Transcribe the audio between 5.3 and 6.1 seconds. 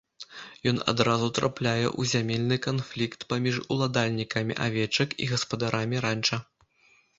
гаспадарамі